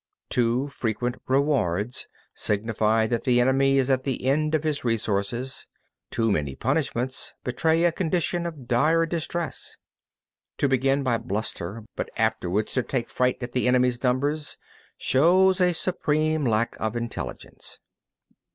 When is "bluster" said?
11.19-11.83